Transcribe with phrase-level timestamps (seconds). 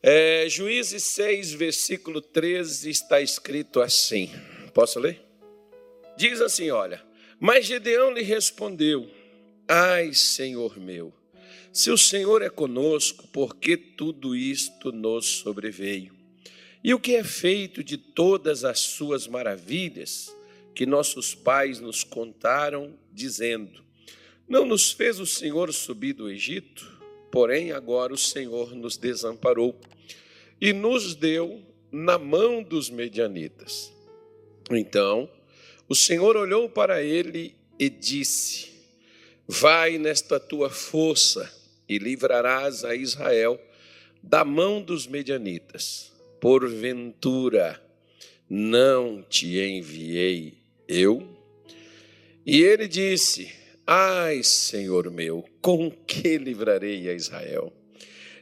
[0.00, 4.30] É, Juízes 6, versículo 13, está escrito assim.
[4.72, 5.20] Posso ler?
[6.16, 7.02] Diz assim: olha.
[7.40, 9.10] Mas Gedeão lhe respondeu:
[9.66, 11.12] Ai, Senhor meu,
[11.72, 16.14] se o Senhor é conosco, por que tudo isto nos sobreveio?
[16.82, 20.34] E o que é feito de todas as suas maravilhas
[20.74, 23.84] que nossos pais nos contaram, dizendo:
[24.48, 26.97] Não nos fez o Senhor subir do Egito?
[27.30, 29.78] Porém, agora o Senhor nos desamparou
[30.60, 33.92] e nos deu na mão dos medianitas.
[34.70, 35.30] Então,
[35.88, 38.68] o Senhor olhou para ele e disse:
[39.46, 41.50] Vai nesta tua força
[41.88, 43.60] e livrarás a Israel
[44.22, 46.12] da mão dos medianitas.
[46.40, 47.82] Porventura,
[48.48, 51.36] não te enviei eu?
[52.44, 53.50] E ele disse:
[53.90, 57.72] Ai, Senhor meu, com que livrarei a Israel?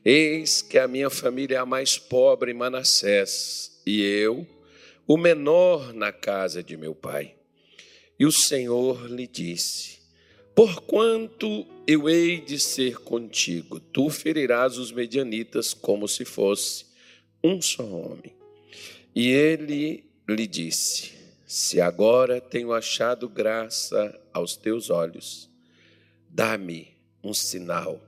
[0.04, 4.44] Eis que a minha família é a mais pobre em Manassés, e eu,
[5.06, 7.36] o menor na casa de meu pai.
[8.18, 10.00] E o Senhor lhe disse:
[10.52, 16.86] Porquanto eu hei de ser contigo, tu ferirás os medianitas como se fosse
[17.44, 18.34] um só homem.
[19.14, 25.50] E ele lhe disse: se agora tenho achado graça aos teus olhos,
[26.28, 28.00] dá-me um sinal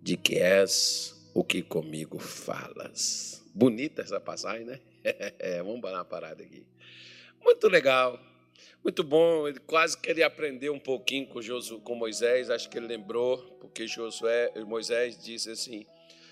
[0.00, 3.44] de que és o que comigo falas.
[3.52, 4.80] Bonita essa passagem, né?
[5.64, 6.64] Vamos parar uma parada aqui.
[7.42, 8.20] Muito legal,
[8.82, 9.48] muito bom.
[9.48, 12.48] Ele quase que ele aprendeu um pouquinho com, Josué, com Moisés.
[12.48, 15.84] Acho que ele lembrou, porque Josué, Moisés disse assim: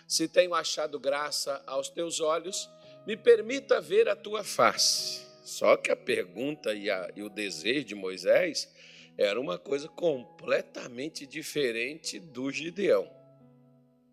[0.07, 2.71] Se tenho achado graça aos teus olhos,
[3.05, 5.25] me permita ver a tua face.
[5.43, 8.73] Só que a pergunta e, a, e o desejo de Moisés
[9.17, 13.09] era uma coisa completamente diferente do Gideão.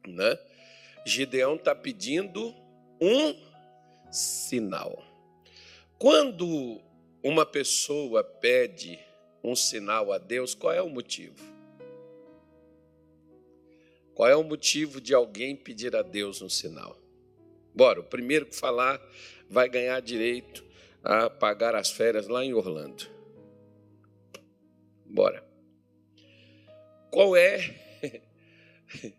[0.08, 0.38] Né?
[1.06, 2.54] Gideão está pedindo
[3.00, 3.36] um
[4.12, 5.04] sinal.
[5.98, 6.82] Quando
[7.24, 9.00] uma pessoa pede
[9.44, 11.52] um sinal a Deus, qual é o motivo?
[14.14, 16.98] Qual é o motivo de alguém pedir a Deus um sinal?
[17.74, 19.02] Bora, o primeiro que falar
[19.50, 20.64] vai ganhar direito
[21.04, 23.21] a pagar as férias lá em Orlando.
[25.12, 25.46] Bora.
[27.12, 27.76] Qual é?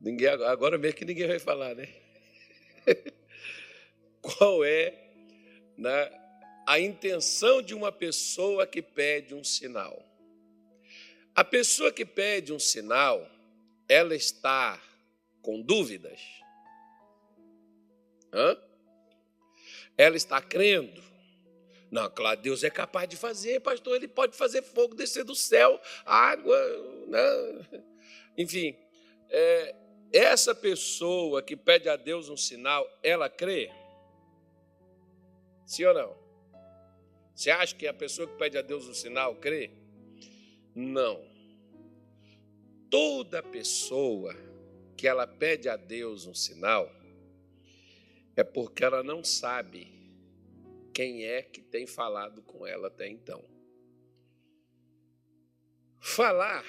[0.00, 1.88] ninguém agora mesmo que ninguém vai falar, né?
[4.22, 4.94] Qual é
[5.76, 6.10] né,
[6.66, 10.06] a intenção de uma pessoa que pede um sinal?
[11.34, 13.28] A pessoa que pede um sinal,
[13.88, 14.80] ela está
[15.42, 16.20] com dúvidas?
[18.32, 18.56] Hã?
[19.98, 21.09] Ela está crendo?
[21.90, 23.96] Não, claro, Deus é capaz de fazer, pastor.
[23.96, 26.56] Ele pode fazer fogo descer do céu, água,
[27.08, 27.82] né?
[28.38, 28.76] enfim.
[29.28, 29.74] É,
[30.12, 33.70] essa pessoa que pede a Deus um sinal, ela crê?
[35.66, 36.16] Sim ou não?
[37.34, 39.70] Você acha que a pessoa que pede a Deus um sinal crê?
[40.74, 41.24] Não.
[42.90, 44.34] Toda pessoa
[44.96, 46.92] que ela pede a Deus um sinal,
[48.36, 49.99] é porque ela não sabe
[50.92, 53.44] quem é que tem falado com ela até então.
[55.98, 56.64] Falar,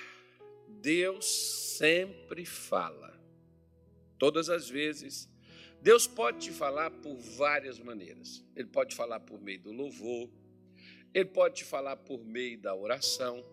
[0.67, 1.25] Deus
[1.77, 3.19] sempre fala.
[4.17, 5.29] Todas as vezes.
[5.81, 8.45] Deus pode te falar por várias maneiras.
[8.55, 10.29] Ele pode falar por meio do louvor,
[11.13, 13.43] ele pode te falar por meio da oração,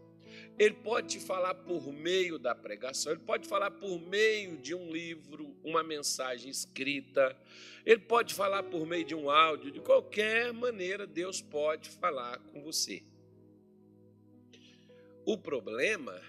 [0.58, 4.90] ele pode te falar por meio da pregação, ele pode falar por meio de um
[4.90, 7.36] livro, uma mensagem escrita,
[7.86, 12.60] ele pode falar por meio de um áudio, de qualquer maneira Deus pode falar com
[12.60, 13.02] você.
[15.24, 16.20] O problema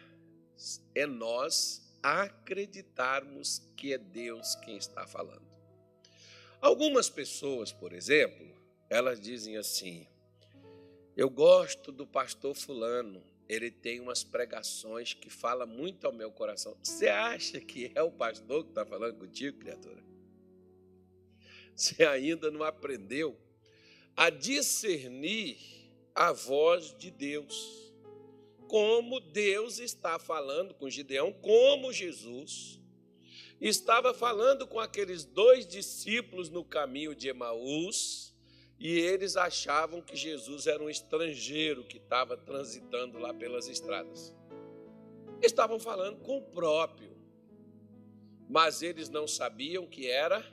[0.94, 5.48] é nós acreditarmos que é Deus quem está falando.
[6.62, 8.46] Algumas pessoas, por exemplo,
[8.90, 10.06] elas dizem assim:
[11.16, 16.78] Eu gosto do pastor Fulano, ele tem umas pregações que fala muito ao meu coração.
[16.84, 20.04] Você acha que é o pastor que está falando contigo, criatura?
[21.76, 23.36] Você ainda não aprendeu
[24.16, 25.58] a discernir
[26.14, 27.92] a voz de Deus.
[28.68, 32.80] Como Deus está falando com Gideão, como Jesus
[33.60, 38.29] estava falando com aqueles dois discípulos no caminho de Emaús
[38.80, 44.34] e eles achavam que Jesus era um estrangeiro que estava transitando lá pelas estradas.
[45.42, 47.12] Estavam falando com o próprio,
[48.50, 50.46] mas eles não sabiam que era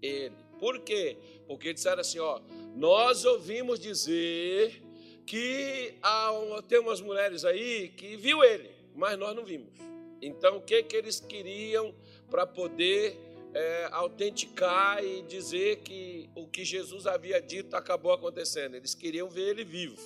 [0.00, 0.36] ele.
[0.58, 1.18] Por quê?
[1.46, 2.40] Porque disseram assim: ó,
[2.74, 4.82] nós ouvimos dizer
[5.26, 6.30] que há,
[6.66, 9.72] tem umas mulheres aí que viu ele, mas nós não vimos.
[10.20, 11.94] Então, o que, que eles queriam
[12.30, 18.74] para poder é, autenticar e dizer que o que Jesus havia dito acabou acontecendo.
[18.74, 20.00] Eles queriam ver ele vivo,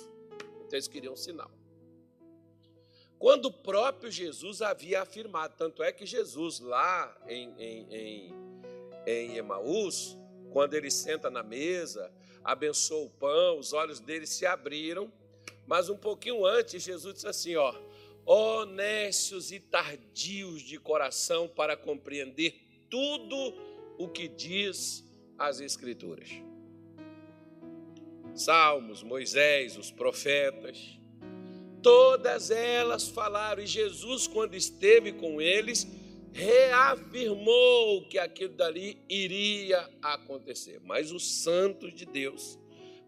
[0.65, 1.51] então eles queriam um sinal.
[3.17, 8.33] Quando o próprio Jesus havia afirmado, tanto é que Jesus lá em, em, em,
[9.07, 10.17] em Emaús,
[10.51, 12.11] quando ele senta na mesa,
[12.43, 15.11] abençoa o pão, os olhos dele se abriram,
[15.65, 17.73] mas um pouquinho antes Jesus disse assim, ó,
[18.23, 23.53] honestos e tardios de coração para compreender tudo
[23.97, 25.03] o que diz
[25.37, 26.29] as Escrituras.
[28.33, 30.99] Salmos, Moisés, os profetas,
[31.81, 35.87] todas elas falaram, e Jesus, quando esteve com eles,
[36.31, 40.79] reafirmou que aquilo dali iria acontecer.
[40.83, 42.59] Mas os santos de Deus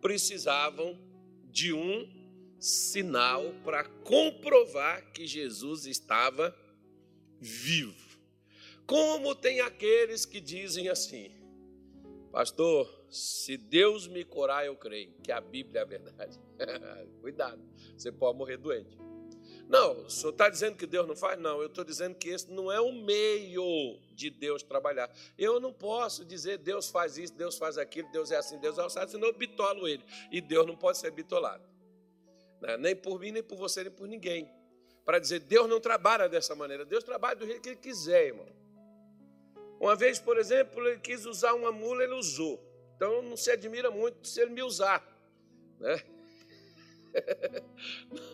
[0.02, 1.00] precisavam
[1.44, 2.10] de um
[2.60, 6.56] sinal para comprovar que Jesus estava
[7.40, 8.09] vivo.
[8.89, 11.31] Como tem aqueles que dizem assim,
[12.31, 16.39] pastor, se Deus me curar, eu creio que a Bíblia é a verdade.
[17.21, 17.62] Cuidado,
[17.95, 18.97] você pode morrer doente.
[19.68, 21.39] Não, o senhor está dizendo que Deus não faz?
[21.39, 25.07] Não, eu estou dizendo que esse não é o meio de Deus trabalhar.
[25.38, 28.83] Eu não posso dizer Deus faz isso, Deus faz aquilo, Deus é assim, Deus é
[28.83, 30.03] assim, senão eu bitolo ele.
[30.31, 31.63] E Deus não pode ser bitolado.
[32.59, 32.75] Né?
[32.75, 34.51] Nem por mim, nem por você, nem por ninguém.
[35.06, 36.83] Para dizer, Deus não trabalha dessa maneira.
[36.83, 38.59] Deus trabalha do jeito que Ele quiser, irmão.
[39.80, 42.62] Uma vez, por exemplo, ele quis usar uma mula, ele usou.
[42.96, 45.02] Então não se admira muito se ele me usar.
[45.80, 46.04] Né?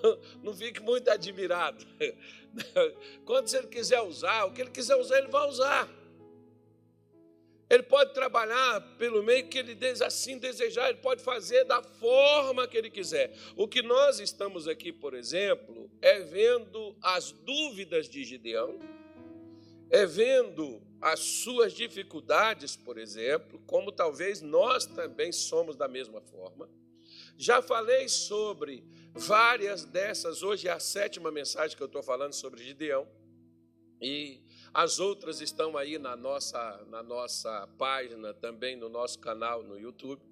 [0.04, 1.86] Não, não fique muito admirado.
[3.24, 5.90] Quando ele quiser usar, o que ele quiser usar, ele vai usar.
[7.70, 12.78] Ele pode trabalhar pelo meio que ele assim desejar, ele pode fazer da forma que
[12.78, 13.34] ele quiser.
[13.56, 18.78] O que nós estamos aqui, por exemplo, é vendo as dúvidas de Gideão,
[19.90, 26.68] é vendo as suas dificuldades, por exemplo, como talvez nós também somos da mesma forma.
[27.38, 32.64] Já falei sobre várias dessas, hoje é a sétima mensagem que eu estou falando sobre
[32.64, 33.08] Gideão,
[34.02, 34.42] e
[34.74, 40.24] as outras estão aí na nossa, na nossa página, também no nosso canal no YouTube.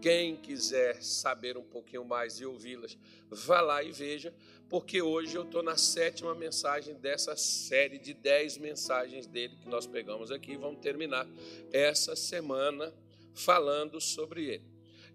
[0.00, 2.96] Quem quiser saber um pouquinho mais e ouvi-las,
[3.28, 4.34] vá lá e veja,
[4.68, 9.86] porque hoje eu estou na sétima mensagem dessa série de dez mensagens dele que nós
[9.86, 10.56] pegamos aqui.
[10.56, 11.28] Vamos terminar
[11.72, 12.94] essa semana
[13.34, 14.64] falando sobre ele.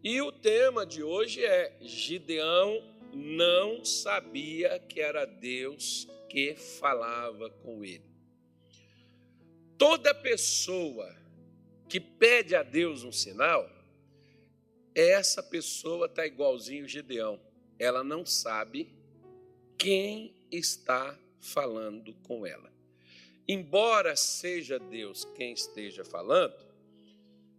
[0.03, 2.83] E o tema de hoje é: Gideão
[3.13, 8.03] não sabia que era Deus que falava com ele.
[9.77, 11.15] Toda pessoa
[11.87, 13.69] que pede a Deus um sinal,
[14.95, 17.39] essa pessoa está igualzinho Gideão.
[17.77, 18.95] Ela não sabe
[19.77, 22.73] quem está falando com ela.
[23.45, 26.55] Embora seja Deus quem esteja falando,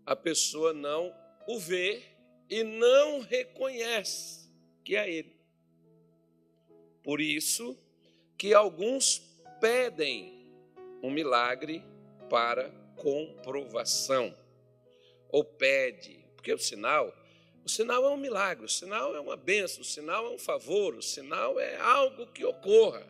[0.05, 1.15] a pessoa não
[1.47, 2.03] o vê
[2.49, 4.50] e não reconhece
[4.82, 5.37] que é Ele.
[7.03, 7.79] Por isso
[8.39, 9.19] que alguns
[9.61, 10.53] pedem
[11.03, 11.85] um milagre
[12.29, 14.35] para comprovação.
[15.29, 17.15] Ou pede, porque o sinal
[17.67, 20.95] o sinal é um milagre, o sinal é uma benção, o sinal é um favor,
[20.95, 23.05] o sinal é algo que ocorra.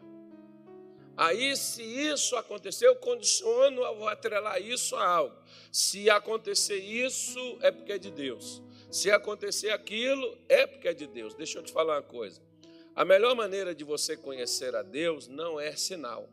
[1.15, 5.37] Aí, se isso acontecer, eu condiciono a atrelar isso a algo.
[5.71, 8.63] Se acontecer isso, é porque é de Deus.
[8.91, 11.35] Se acontecer aquilo, é porque é de Deus.
[11.35, 12.41] Deixa eu te falar uma coisa.
[12.95, 16.31] A melhor maneira de você conhecer a Deus não é sinal.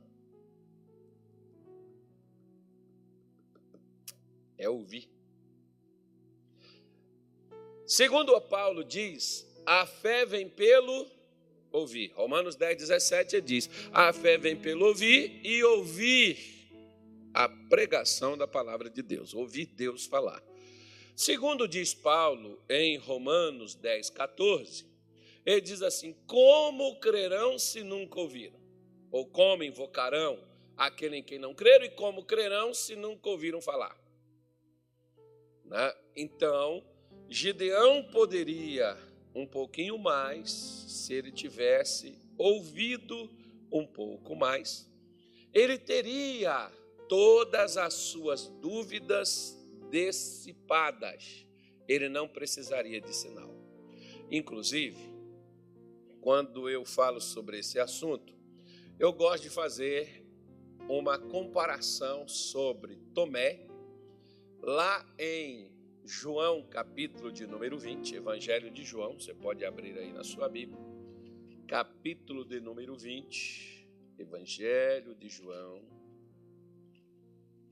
[4.58, 5.10] É ouvir.
[7.86, 11.06] Segundo Paulo diz, a fé vem pelo
[11.72, 12.12] ouvir.
[12.16, 16.38] Romanos 10, 17 diz: a fé vem pelo ouvir e ouvir
[17.34, 20.42] a pregação da palavra de Deus, ouvir Deus falar.
[21.16, 24.86] Segundo diz Paulo em Romanos 10, 14,
[25.46, 28.60] ele diz assim: Como crerão se nunca ouviram?
[29.12, 30.40] Ou como invocarão
[30.78, 31.86] aquele em quem não creram?
[31.86, 33.96] E como crerão se nunca ouviram falar?
[35.66, 35.94] Né?
[36.16, 36.84] Então,
[37.30, 38.98] Gideão poderia
[39.34, 43.30] um pouquinho mais se ele tivesse ouvido
[43.72, 44.90] um pouco mais.
[45.54, 46.72] Ele teria
[47.10, 49.58] todas as suas dúvidas
[49.90, 51.46] dissipadas.
[51.88, 53.54] Ele não precisaria de sinal.
[54.32, 55.14] Inclusive,
[56.22, 58.34] quando eu falo sobre esse assunto,
[59.00, 60.26] eu gosto de fazer
[60.88, 63.68] uma comparação sobre Tomé,
[64.62, 65.73] lá em
[66.06, 70.78] João, capítulo de número 20, Evangelho de João, você pode abrir aí na sua Bíblia.
[71.66, 73.88] Capítulo de número 20,
[74.20, 75.82] Evangelho de João.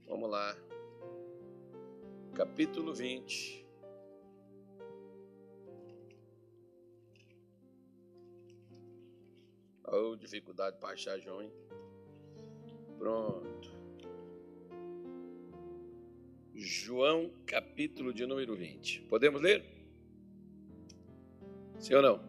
[0.05, 0.55] Vamos lá.
[2.33, 3.67] capítulo 20.
[9.83, 11.51] Oh, dificuldade para achar João, hein?
[12.97, 13.80] Pronto.
[16.53, 19.01] João, capítulo de número 20.
[19.03, 19.63] Podemos ler?
[21.79, 22.21] Sim ou não?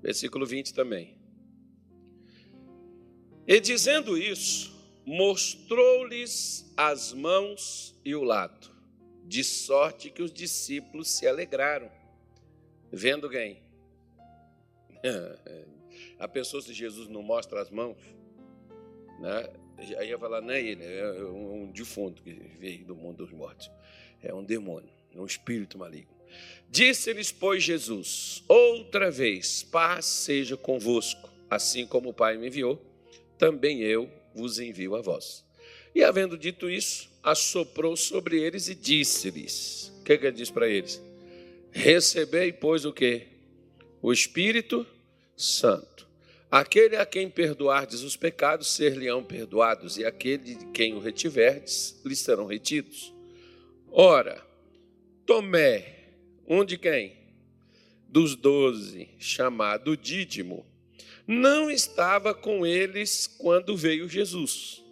[0.00, 1.16] Versículo 20 também.
[3.46, 8.70] E dizendo isso, mostrou-lhes as mãos e o lado,
[9.24, 11.90] de sorte que os discípulos se alegraram.
[12.92, 13.62] Vendo quem?
[16.18, 17.98] A pessoa, se Jesus não mostra as mãos,
[19.20, 19.48] né?
[19.78, 23.70] Aí ia falar, não é ele, é um defunto que veio do mundo dos mortos.
[24.22, 26.18] É um demônio, é um espírito maligno.
[26.68, 32.82] Disse-lhes, pois, Jesus: Outra vez, paz seja convosco, assim como o Pai me enviou,
[33.38, 35.44] também eu vos envio a vós.
[35.94, 40.68] E havendo dito isso, assoprou sobre eles e disse-lhes: O que, que ele diz para
[40.68, 41.00] eles?
[41.70, 43.28] Recebei, pois, o que?
[44.02, 44.86] O Espírito
[45.36, 46.07] Santo.
[46.50, 52.16] Aquele a quem perdoardes os pecados, ser-lhe-ão perdoados, e aquele de quem o retiverdes, lhe
[52.16, 53.12] serão retidos.
[53.90, 54.42] Ora,
[55.26, 56.08] Tomé,
[56.46, 57.12] um de quem?
[58.08, 60.64] Dos doze, chamado Dídimo,
[61.26, 64.82] não estava com eles quando veio Jesus.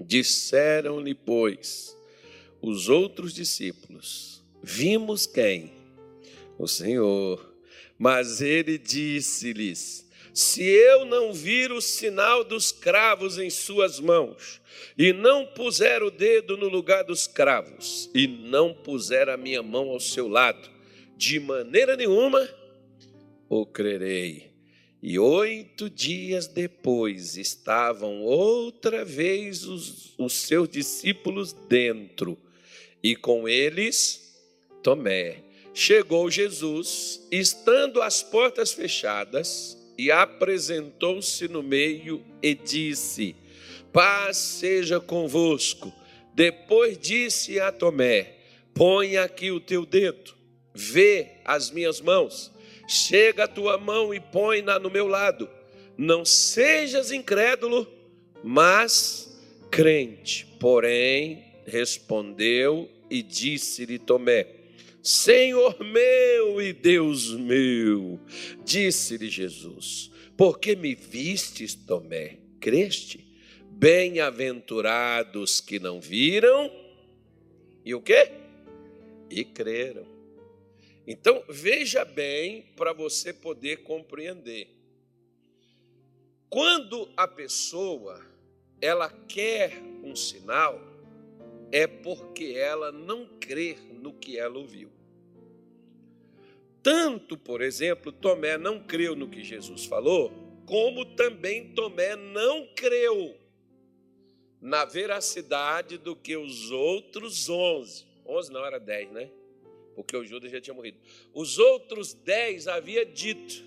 [0.00, 1.94] Disseram-lhe, pois,
[2.62, 5.72] os outros discípulos: Vimos quem?
[6.58, 7.54] O Senhor.
[7.98, 14.60] Mas ele disse-lhes: Se eu não vir o sinal dos cravos em suas mãos,
[14.98, 19.90] e não puser o dedo no lugar dos cravos, e não puser a minha mão
[19.90, 20.68] ao seu lado,
[21.16, 22.48] de maneira nenhuma
[23.48, 24.52] o crerei.
[25.00, 32.36] E oito dias depois estavam outra vez os, os seus discípulos dentro,
[33.00, 34.34] e com eles
[34.82, 35.44] Tomé.
[35.72, 43.36] Chegou Jesus, estando as portas fechadas, e apresentou-se no meio e disse:
[43.92, 45.92] Paz seja convosco.
[46.34, 48.34] Depois disse a Tomé:
[48.74, 50.34] Põe aqui o teu dedo,
[50.74, 52.54] vê as minhas mãos
[52.86, 55.48] Chega a tua mão e põe-na no meu lado.
[55.96, 57.86] Não sejas incrédulo,
[58.42, 59.38] mas
[59.70, 60.46] crente.
[60.60, 64.46] Porém, respondeu e disse-lhe Tomé:
[65.04, 68.18] Senhor meu e Deus meu,
[68.64, 72.38] disse-lhe Jesus: Por que me vistes, Tomé?
[72.58, 73.22] Creste?
[73.68, 76.72] Bem-aventurados que não viram
[77.84, 78.32] e o quê?
[79.28, 80.06] E creram.
[81.06, 84.70] Então, veja bem para você poder compreender.
[86.48, 88.24] Quando a pessoa
[88.80, 90.93] ela quer um sinal,
[91.74, 94.92] é porque ela não crê no que ela ouviu.
[96.80, 100.32] Tanto, por exemplo, Tomé não creu no que Jesus falou,
[100.64, 103.36] como também Tomé não creu
[104.60, 108.06] na veracidade do que os outros onze.
[108.24, 109.28] Onze não era dez, né?
[109.96, 110.98] porque o Judas já tinha morrido.
[111.32, 113.64] Os outros dez havia dito.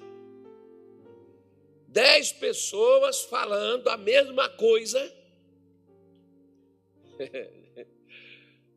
[1.90, 5.14] Dez pessoas falando a mesma coisa.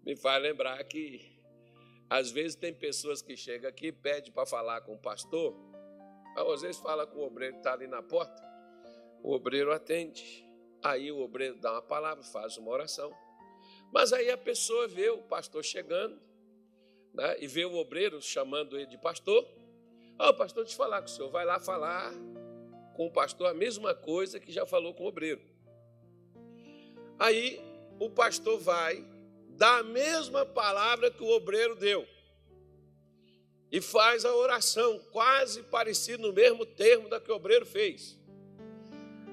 [0.04, 1.38] Me faz lembrar que
[2.08, 5.54] às vezes tem pessoas que chegam aqui e pedem para falar com o pastor.
[6.36, 8.42] Às vezes fala com o obreiro que está ali na porta.
[9.22, 10.44] O obreiro atende.
[10.82, 13.14] Aí o obreiro dá uma palavra, faz uma oração.
[13.92, 16.18] Mas aí a pessoa vê o pastor chegando
[17.12, 19.46] né, e vê o obreiro chamando ele de pastor.
[20.18, 22.12] Ah, o pastor te falar com o senhor, vai lá falar
[22.94, 25.40] com o pastor a mesma coisa que já falou com o obreiro.
[27.18, 27.60] Aí
[27.98, 29.04] o pastor vai
[29.56, 32.06] dar a mesma palavra que o obreiro deu
[33.70, 38.18] e faz a oração quase parecida no mesmo termo da que o obreiro fez.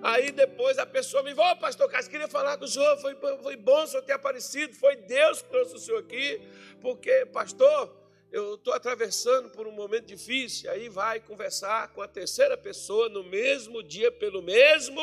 [0.01, 3.15] Aí depois a pessoa me falou, oh, pastor Cássio, queria falar com o senhor, foi,
[3.41, 6.39] foi bom o senhor ter aparecido, foi Deus que trouxe o senhor aqui,
[6.79, 7.91] porque, pastor,
[8.31, 13.23] eu estou atravessando por um momento difícil, aí vai conversar com a terceira pessoa no
[13.23, 15.01] mesmo dia, pelo mesmo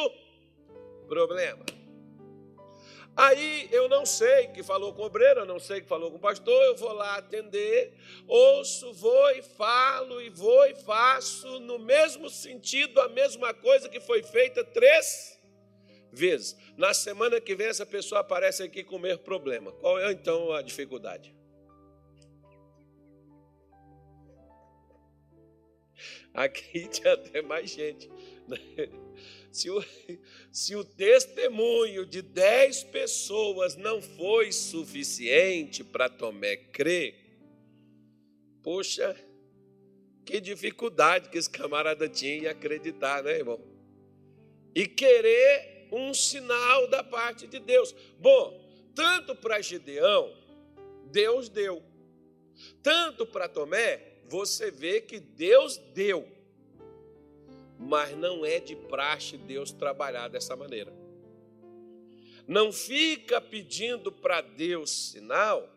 [1.09, 1.65] problema.
[3.17, 6.17] Aí eu não sei que falou com o obreiro, eu não sei que falou com
[6.17, 7.95] o pastor, eu vou lá atender,
[8.27, 14.01] ouço, vou e falo, e vou e faço no mesmo sentido a mesma coisa que
[14.01, 15.41] foi feita três
[16.11, 16.57] vezes.
[16.77, 19.71] Na semana que vem, essa pessoa aparece aqui com o mesmo problema.
[19.73, 21.33] Qual é então a dificuldade?
[26.35, 28.11] Aqui tinha até mais gente
[29.55, 29.85] Se o,
[30.51, 37.15] se o testemunho de dez pessoas não foi suficiente para Tomé crer,
[38.65, 39.17] poxa,
[40.25, 43.61] que dificuldade que esse camarada tinha em acreditar, né, irmão?
[44.75, 47.95] E querer um sinal da parte de Deus.
[48.19, 48.61] Bom,
[48.93, 50.37] tanto para Gideão,
[51.13, 51.81] Deus deu.
[52.83, 56.29] Tanto para Tomé, você vê que Deus deu.
[57.79, 60.93] Mas não é de praxe Deus trabalhar dessa maneira.
[62.47, 65.69] Não fica pedindo para Deus sinal,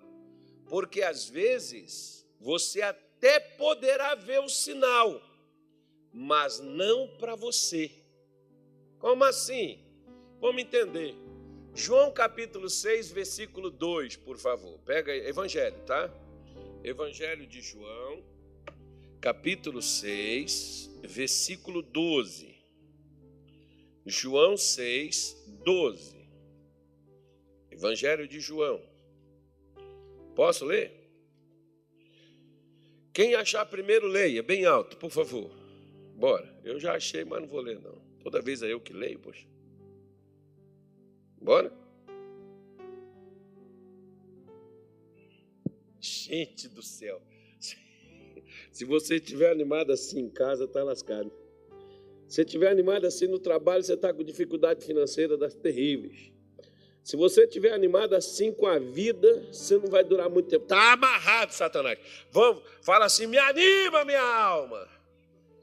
[0.68, 5.22] porque às vezes você até poderá ver o sinal,
[6.12, 7.90] mas não para você.
[9.00, 9.80] Como assim?
[10.40, 11.16] Vamos entender.
[11.74, 14.80] João capítulo 6, versículo 2, por favor.
[14.80, 16.12] Pega aí, Evangelho, tá?
[16.84, 18.24] Evangelho de João,
[19.20, 22.56] capítulo 6, versículo 12.
[24.06, 26.18] João 6, 12.
[27.72, 28.82] Evangelho de João.
[30.36, 30.94] Posso ler?
[33.12, 35.52] Quem achar primeiro, leia, bem alto, por favor.
[36.16, 36.56] Bora.
[36.64, 38.00] Eu já achei, mas não vou ler, não.
[38.24, 39.48] Toda vez é eu que leio, poxa.
[41.42, 41.72] Bora?
[46.00, 47.22] Gente do céu.
[48.72, 51.32] Se você estiver animado assim em casa, está lascado.
[52.28, 56.32] Se estiver animado assim no trabalho, você está com dificuldade financeira das terríveis.
[57.04, 60.64] Se você estiver animado assim com a vida, você não vai durar muito tempo.
[60.64, 61.98] Está amarrado, Satanás.
[62.32, 64.86] Vamos, fala assim: me anima, minha alma.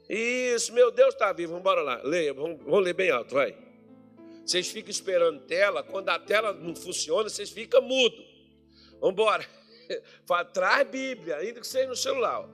[0.09, 1.49] Isso, meu Deus está vivo.
[1.49, 2.01] Vamos embora lá.
[2.03, 3.55] Leia, vamos, vamos ler bem alto, vai.
[4.43, 8.15] Vocês ficam esperando tela, quando a tela não funciona, vocês ficam mudo.
[8.99, 9.45] Vamos embora.
[10.53, 12.49] Traz Bíblia, ainda que seja no celular.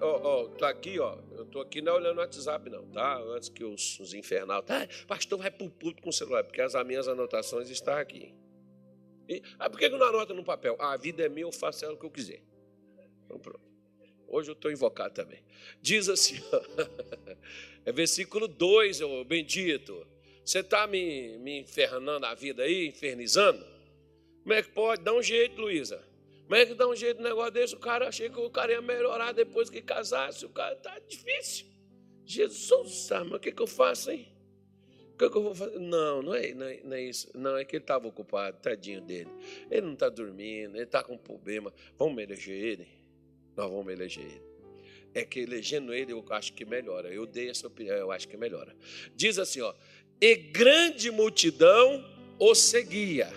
[0.00, 1.18] Ó, ó, tá aqui, ó.
[1.32, 3.18] Eu tô aqui não é olhando o WhatsApp, não, tá?
[3.18, 4.62] Antes que os, os infernal.
[4.62, 8.34] Tá, pastor, vai pro puto com o celular, porque as minhas anotações estão aqui.
[9.28, 10.76] E, ah, por que não anota no papel?
[10.78, 12.42] Ah, a vida é minha, eu faço ela o que eu quiser.
[13.24, 13.60] Então pronto.
[14.26, 15.42] Hoje eu estou invocado também.
[15.80, 16.36] Diz assim,
[17.84, 20.06] é versículo 2, ô bendito.
[20.44, 23.64] Você está me, me infernando a vida aí, infernizando?
[24.42, 25.02] Como é que pode?
[25.02, 26.04] Dá um jeito, Luísa.
[26.44, 27.74] Como é que dá um jeito no negócio desse?
[27.74, 30.44] O cara achei que o cara ia melhorar depois que casasse.
[30.44, 31.66] O cara está difícil.
[32.24, 34.28] Jesus, mas o que, que eu faço, hein?
[35.14, 35.78] O que, que eu vou fazer?
[35.78, 37.30] Não, não é, não é, não é isso.
[37.34, 39.30] Não, é que ele estava ocupado, tadinho dele.
[39.70, 41.72] Ele não está dormindo, ele está com problema.
[41.98, 42.88] Vamos eleger ele?
[43.56, 44.42] Nós vamos eleger ele.
[45.14, 47.12] É que elegendo ele, eu acho que melhora.
[47.12, 48.74] Eu dei essa opinião, eu acho que melhora.
[49.14, 49.72] Diz assim, ó
[50.20, 52.04] e grande multidão
[52.38, 53.30] o seguia,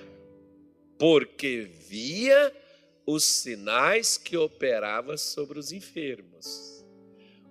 [0.97, 2.53] porque via
[3.07, 6.85] os sinais que operava sobre os enfermos.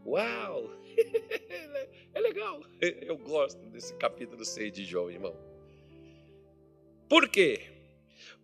[0.04, 0.70] Uau!
[2.14, 2.62] É legal.
[2.80, 5.36] Eu gosto desse capítulo 6 de João, irmão.
[7.10, 7.60] Por quê?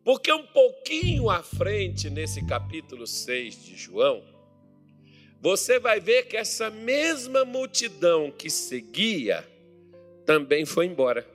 [0.05, 4.23] Porque um pouquinho à frente, nesse capítulo 6 de João,
[5.41, 9.43] você vai ver que essa mesma multidão que seguia
[10.27, 11.27] também foi embora.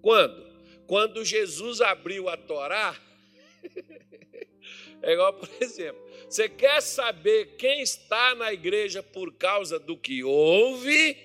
[0.00, 0.46] Quando?
[0.86, 2.98] Quando Jesus abriu a Torá,
[5.02, 10.22] é igual, por exemplo, você quer saber quem está na igreja por causa do que
[10.22, 11.16] ouve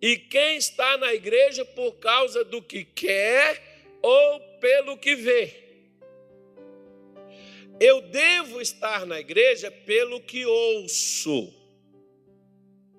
[0.00, 5.66] e quem está na igreja por causa do que quer ou pelo que vê.
[7.78, 11.52] Eu devo estar na igreja pelo que ouço,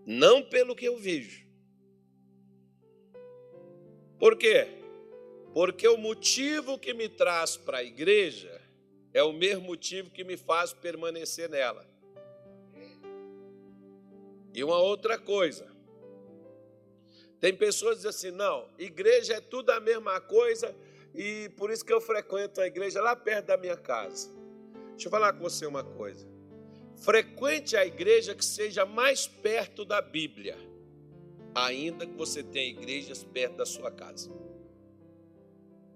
[0.05, 1.45] não pelo que eu vejo.
[4.19, 4.67] Por quê?
[5.53, 8.56] Porque o motivo que me traz para a igreja
[9.13, 11.85] é o mesmo motivo que me faz permanecer nela.
[14.53, 15.67] E uma outra coisa.
[17.39, 20.75] Tem pessoas que dizem assim: não, igreja é tudo a mesma coisa
[21.13, 24.29] e por isso que eu frequento a igreja lá perto da minha casa.
[24.91, 26.27] Deixa eu falar com você uma coisa.
[26.95, 30.57] Frequente a igreja que seja mais perto da Bíblia
[31.65, 34.29] ainda que você tenha igrejas perto da sua casa.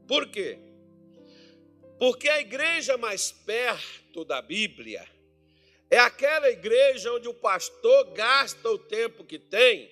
[0.07, 0.57] Por quê?
[2.01, 5.07] Porque a igreja mais perto da Bíblia
[5.87, 9.87] é aquela igreja onde o pastor gasta o tempo que tem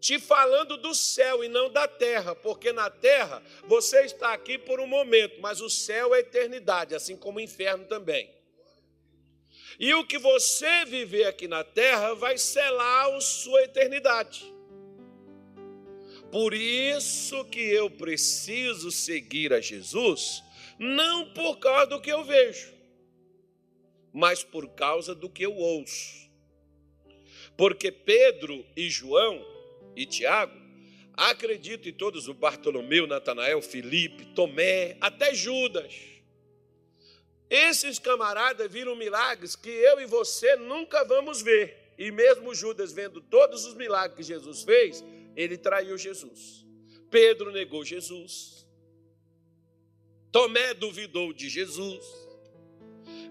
[0.00, 4.80] te falando do céu e não da terra, porque na terra você está aqui por
[4.80, 8.30] um momento, mas o céu é eternidade, assim como o inferno também.
[9.78, 14.50] E o que você viver aqui na terra vai selar a sua eternidade.
[16.30, 20.42] Por isso que eu preciso seguir a Jesus,
[20.82, 22.74] não por causa do que eu vejo,
[24.12, 26.28] mas por causa do que eu ouço.
[27.56, 29.46] Porque Pedro e João
[29.94, 30.60] e Tiago,
[31.14, 35.94] acredito em todos, o Bartolomeu, Natanael, Felipe, Tomé, até Judas.
[37.48, 41.92] Esses camaradas viram milagres que eu e você nunca vamos ver.
[41.96, 45.04] E mesmo Judas vendo todos os milagres que Jesus fez,
[45.36, 46.66] ele traiu Jesus.
[47.08, 48.66] Pedro negou Jesus.
[50.32, 52.04] Tomé duvidou de Jesus.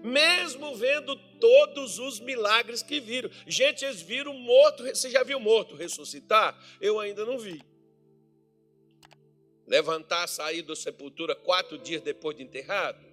[0.04, 3.28] Mesmo vendo todos os milagres que viram.
[3.46, 4.84] Gente, eles viram morto.
[4.84, 6.56] Você já viu morto ressuscitar?
[6.80, 7.60] Eu ainda não vi.
[9.66, 13.04] Levantar, sair da sepultura quatro dias depois de enterrado?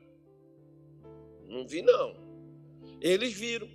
[1.48, 2.16] Não vi, não.
[3.02, 3.70] Eles viram.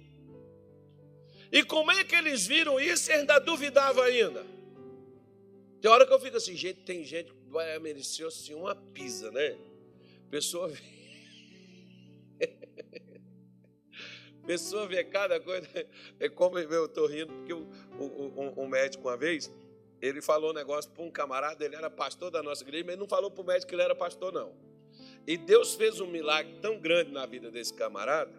[1.50, 4.44] E como é que eles viram isso e ainda duvidavam ainda?
[5.81, 9.31] Tem hora que eu fico assim, gente, tem gente que vai merecer assim uma pisa,
[9.31, 9.57] né?
[10.30, 10.80] Pessoa vê.
[14.46, 15.66] Pessoa vê cada coisa.
[16.20, 19.50] É como eu estou rindo, porque um, médico uma vez,
[20.00, 23.00] ele falou um negócio para um camarada, ele era pastor da nossa igreja, mas ele
[23.00, 24.54] não falou para o médico que ele era pastor, não.
[25.26, 28.32] E Deus fez um milagre tão grande na vida desse camarada,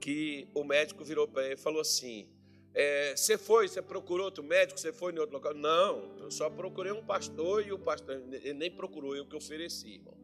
[0.00, 2.26] que o médico virou para ele e falou assim:
[2.72, 5.52] é, você foi, você procurou outro médico, você foi em outro local?
[5.52, 9.94] Não, eu só procurei um pastor e o pastor ele nem procurou, eu que ofereci,
[9.94, 10.19] irmão.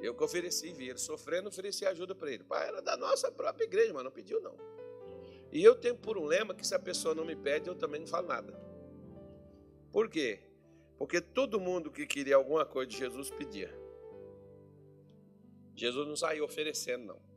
[0.00, 2.44] Eu que ofereci, vi ele sofrendo, ofereci ajuda para ele.
[2.44, 4.56] Pai, era da nossa própria igreja, mas não pediu, não.
[5.50, 8.00] E eu tenho por um lema que se a pessoa não me pede, eu também
[8.00, 8.52] não falo nada.
[9.90, 10.40] Por quê?
[10.98, 13.72] Porque todo mundo que queria alguma coisa de Jesus pedia.
[15.74, 17.28] Jesus não saiu oferecendo, não.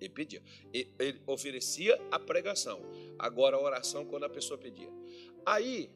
[0.00, 0.42] Ele pedia.
[0.72, 2.82] Ele oferecia a pregação.
[3.18, 4.90] Agora a oração quando a pessoa pedia.
[5.46, 5.90] Aí,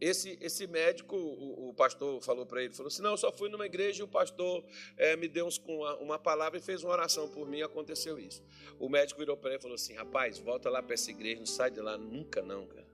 [0.00, 3.48] esse, esse médico, o, o pastor falou para ele, falou assim, não, eu só fui
[3.48, 4.64] numa igreja e o pastor
[4.96, 8.42] é, me deu uns, uma, uma palavra e fez uma oração por mim, aconteceu isso.
[8.78, 11.46] O médico virou para ele e falou assim, rapaz, volta lá para essa igreja, não
[11.46, 12.86] sai de lá nunca não, cara.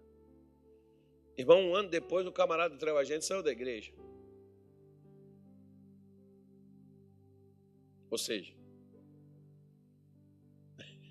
[1.36, 3.92] Irmão, um ano depois o camarada traiu a gente saiu da igreja.
[8.10, 8.54] Ou seja,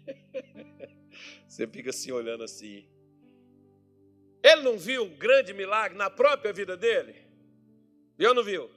[1.48, 2.86] Você fica assim olhando assim.
[4.44, 7.16] Ele não viu um grande milagre na própria vida dele?
[8.20, 8.70] Ou não viu?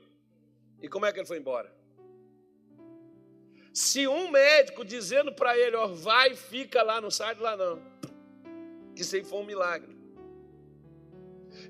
[0.80, 1.74] E como é que ele foi embora?
[3.72, 7.82] Se um médico dizendo para ele, ó, vai, fica lá, não sai de lá não.
[8.94, 9.94] Que isso aí foi um milagre.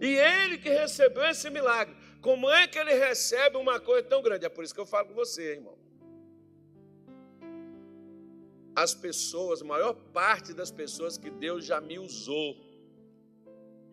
[0.01, 4.45] E ele que recebeu esse milagre, como é que ele recebe uma coisa tão grande?
[4.45, 5.77] É por isso que eu falo com você, irmão
[8.77, 12.55] as pessoas, a maior parte das pessoas que Deus já me usou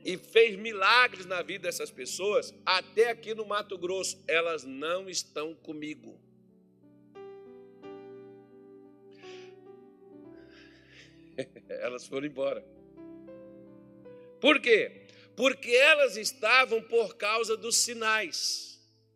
[0.06, 5.56] e fez milagres na vida dessas pessoas, até aqui no Mato Grosso, elas não estão
[5.56, 6.20] comigo.
[11.70, 12.66] elas foram embora.
[14.40, 15.08] Por quê?
[15.36, 18.73] Porque elas estavam por causa dos sinais.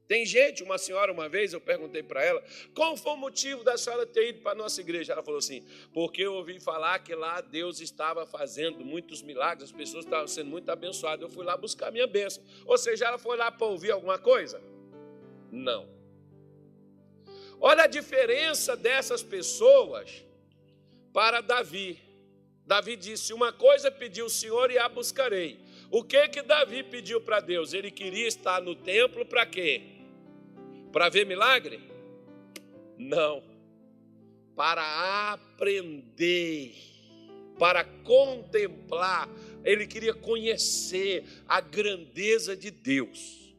[0.07, 2.41] Tem gente, uma senhora, uma vez, eu perguntei para ela,
[2.73, 5.11] qual foi o motivo da senhora ter ido para a nossa igreja?
[5.11, 9.75] Ela falou assim, porque eu ouvi falar que lá Deus estava fazendo muitos milagres, as
[9.75, 11.21] pessoas estavam sendo muito abençoadas.
[11.21, 12.41] Eu fui lá buscar minha bênção.
[12.65, 14.61] Ou seja, ela foi lá para ouvir alguma coisa?
[15.51, 15.89] Não.
[17.59, 20.23] Olha a diferença dessas pessoas
[21.11, 21.99] para Davi.
[22.65, 25.59] Davi disse: Uma coisa pediu o Senhor e a buscarei.
[25.89, 27.73] O que que Davi pediu para Deus?
[27.73, 29.96] Ele queria estar no templo para quê?
[30.97, 31.79] Para ver milagre?
[32.97, 33.43] Não.
[34.55, 36.73] Para aprender,
[37.59, 39.29] para contemplar.
[39.63, 43.53] Ele queria conhecer a grandeza de Deus.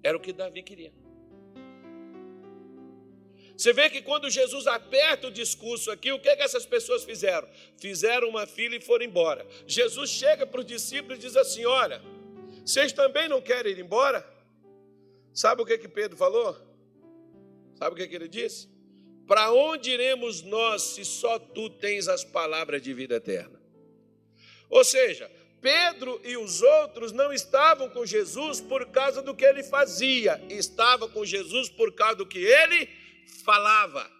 [0.00, 0.92] Era o que Davi queria.
[3.56, 7.02] Você vê que quando Jesus aperta o discurso aqui, o que, é que essas pessoas
[7.02, 7.48] fizeram?
[7.76, 9.44] Fizeram uma fila e foram embora.
[9.66, 12.00] Jesus chega para os discípulos e diz assim: Olha,
[12.64, 14.37] vocês também não querem ir embora?
[15.38, 16.52] Sabe o que, que Pedro falou?
[17.76, 18.68] Sabe o que, que ele disse?
[19.24, 23.56] Para onde iremos nós se só tu tens as palavras de vida eterna?
[24.68, 29.62] Ou seja, Pedro e os outros não estavam com Jesus por causa do que ele
[29.62, 32.88] fazia, estavam com Jesus por causa do que ele
[33.44, 34.10] falava.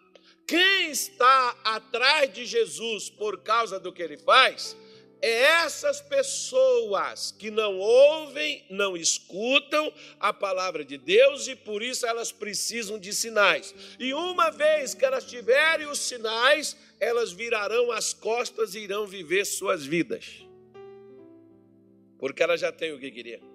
[0.47, 4.77] Quem está atrás de Jesus por causa do que ele faz,
[5.21, 12.07] é essas pessoas que não ouvem, não escutam a palavra de Deus e por isso
[12.07, 13.75] elas precisam de sinais.
[13.99, 19.45] E uma vez que elas tiverem os sinais, elas virarão as costas e irão viver
[19.45, 20.47] suas vidas.
[22.19, 23.48] Porque elas já têm o que queriam.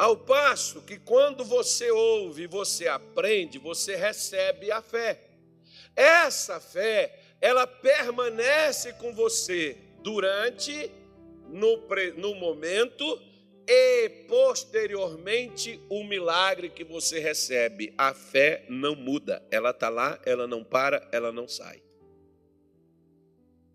[0.00, 5.20] Ao passo que quando você ouve, você aprende, você recebe a fé.
[5.94, 10.90] Essa fé, ela permanece com você durante,
[11.50, 11.86] no,
[12.16, 13.20] no momento
[13.68, 17.92] e posteriormente o milagre que você recebe.
[17.98, 21.82] A fé não muda, ela está lá, ela não para, ela não sai.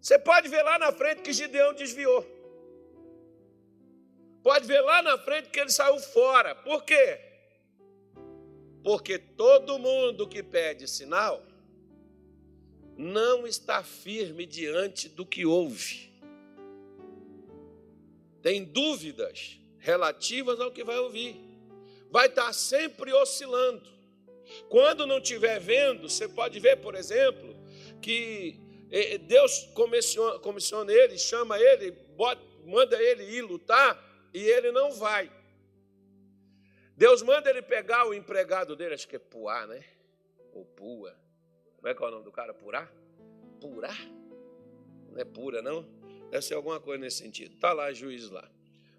[0.01, 2.34] Você pode ver lá na frente que Gideão desviou.
[4.45, 6.53] Pode ver lá na frente que ele saiu fora.
[6.53, 7.19] Por quê?
[8.83, 11.43] Porque todo mundo que pede sinal
[12.95, 16.13] não está firme diante do que ouve.
[18.43, 21.35] Tem dúvidas relativas ao que vai ouvir.
[22.11, 23.89] Vai estar sempre oscilando.
[24.69, 27.55] Quando não estiver vendo, você pode ver, por exemplo,
[27.99, 28.59] que
[29.23, 34.05] Deus comissiona, comissiona ele, chama ele, bota, manda ele ir lutar
[34.35, 35.31] e ele não vai.
[36.97, 39.83] Deus manda ele pegar o empregado dele, acho que é Puá, né?
[40.53, 41.15] Ou Pua.
[41.77, 42.53] Como é que é o nome do cara?
[42.53, 42.91] Purá?
[43.61, 43.95] Purá?
[45.09, 45.83] Não é pura, não?
[46.29, 47.53] Deve ser alguma coisa nesse sentido.
[47.55, 48.49] Está lá, juiz lá.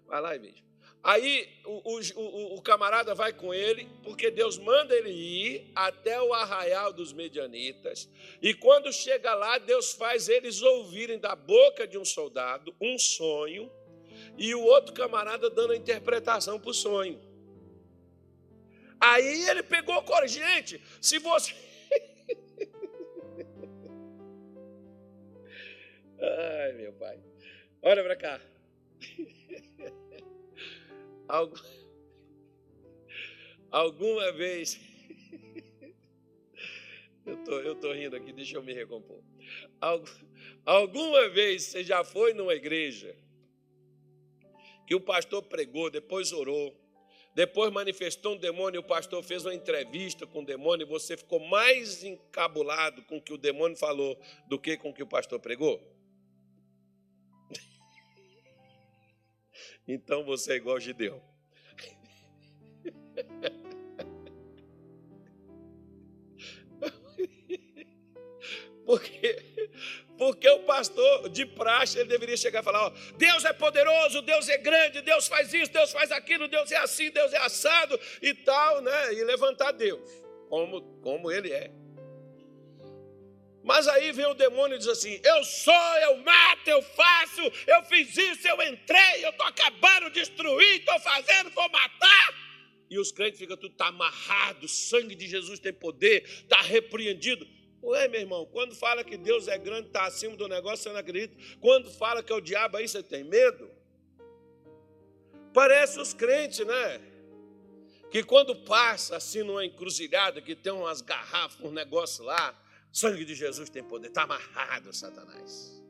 [0.07, 0.63] Vai lá e veja.
[1.03, 6.33] Aí o, o, o, camarada vai com ele, porque Deus manda ele ir até o
[6.33, 8.09] arraial dos medianitas.
[8.41, 13.71] E quando chega lá, Deus faz eles ouvirem da boca de um soldado um sonho,
[14.37, 17.19] e o outro camarada dando a interpretação para o sonho.
[18.99, 20.43] Aí ele pegou coragem.
[20.43, 21.53] Gente, se você.
[26.19, 27.19] Ai, meu pai.
[27.81, 28.41] Olha para cá.
[33.71, 34.79] Alguma vez.
[37.25, 39.21] Eu tô, eu tô rindo aqui, deixa eu me recompor.
[40.65, 43.13] Alguma vez você já foi numa igreja
[44.87, 46.73] que o pastor pregou, depois orou,
[47.35, 51.39] depois manifestou um demônio o pastor fez uma entrevista com o demônio e você ficou
[51.39, 55.39] mais encabulado com o que o demônio falou do que com o que o pastor
[55.39, 55.79] pregou?
[59.87, 61.21] Então você é igual Gideão.
[68.85, 69.36] Porque,
[70.17, 74.49] porque o pastor de praxe ele deveria chegar e falar: ó, Deus é poderoso, Deus
[74.49, 78.33] é grande, Deus faz isso, Deus faz aquilo, Deus é assim, Deus é assado e
[78.33, 79.13] tal, né?
[79.13, 80.09] E levantar Deus,
[80.49, 81.71] como, como ele é.
[83.63, 87.83] Mas aí vem o demônio e diz assim: Eu sou, eu mato, eu faço, eu
[87.83, 92.47] fiz isso, eu entrei, eu estou acabando de destruir, estou fazendo, vou matar.
[92.89, 97.45] E os crentes ficam tudo tá amarrado, o sangue de Jesus tem poder, está repreendido.
[97.83, 100.97] Ué, meu irmão, quando fala que Deus é grande, está acima do negócio, você não
[100.97, 101.35] acredita.
[101.59, 103.69] Quando fala que é o diabo, aí você tem medo.
[105.53, 107.01] Parece os crentes, né?
[108.11, 112.59] Que quando passa assim numa encruzilhada, que tem umas garrafas, um negócio lá,
[112.91, 114.07] sangue de Jesus tem poder.
[114.07, 115.81] Está amarrado, Satanás.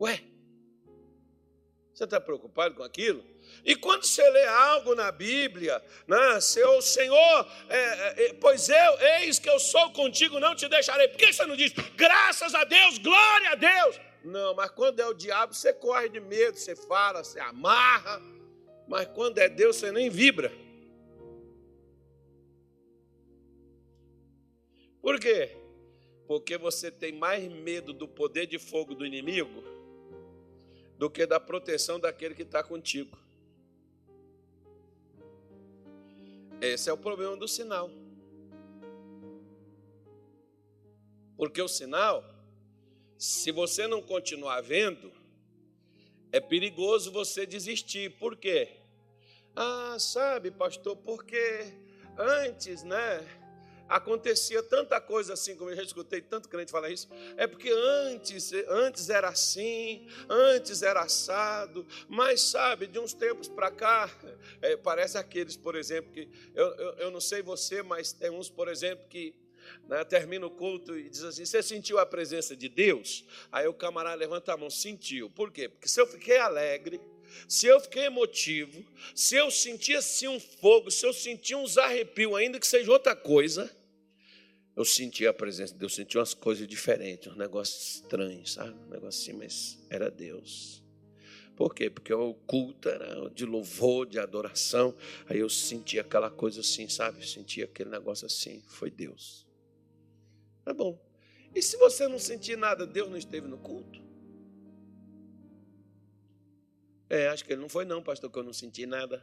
[0.00, 0.22] Ué,
[1.94, 3.22] você está preocupado com aquilo?
[3.64, 9.00] E quando você lê algo na Bíblia, né, seu Senhor, é, é, é, pois eu,
[9.18, 11.08] eis que eu sou contigo, não te deixarei.
[11.08, 14.00] Por que você não diz, graças a Deus, glória a Deus?
[14.24, 18.22] Não, mas quando é o diabo, você corre de medo, você fala, você amarra.
[18.88, 20.52] Mas quando é Deus, você nem vibra.
[25.00, 25.56] Por quê?
[26.26, 29.71] Porque você tem mais medo do poder de fogo do inimigo
[31.02, 33.18] do que da proteção daquele que está contigo.
[36.60, 37.90] Esse é o problema do sinal.
[41.36, 42.24] Porque o sinal,
[43.18, 45.12] se você não continuar vendo,
[46.30, 48.16] é perigoso você desistir.
[48.16, 48.76] Por quê?
[49.56, 51.74] Ah, sabe, pastor, porque
[52.16, 53.41] antes, né?
[53.88, 58.52] Acontecia tanta coisa assim, como eu já escutei tanto crente falar isso, é porque antes,
[58.68, 64.10] antes era assim, antes era assado, mas sabe, de uns tempos para cá,
[64.60, 68.48] é, parece aqueles, por exemplo, que eu, eu, eu, não sei você, mas tem uns,
[68.48, 69.34] por exemplo, que
[69.88, 73.24] né, termina o culto e diz assim: Você sentiu a presença de Deus?
[73.50, 75.30] Aí o camarada levanta a mão, sentiu.
[75.30, 75.68] Por quê?
[75.68, 77.00] Porque se eu fiquei alegre,
[77.48, 82.34] se eu fiquei emotivo, se eu senti assim um fogo, se eu senti uns arrepios,
[82.34, 83.70] ainda que seja outra coisa,
[84.74, 88.70] eu senti a presença de Deus, senti umas coisas diferentes, uns negócios estranhos, sabe?
[88.86, 90.82] Um negócio assim, mas era Deus.
[91.54, 91.90] Por quê?
[91.90, 94.94] Porque o culto era de louvor, de adoração.
[95.28, 97.20] Aí eu senti aquela coisa assim, sabe?
[97.20, 98.62] Eu senti aquele negócio assim.
[98.66, 99.46] Foi Deus.
[100.64, 100.98] Tá bom.
[101.54, 104.01] E se você não sentir nada, Deus não esteve no culto?
[107.12, 109.22] É, acho que ele não foi, não, pastor, que eu não senti nada.